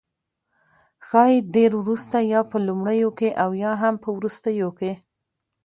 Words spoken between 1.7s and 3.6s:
وروسته، یا په لومړیو کې او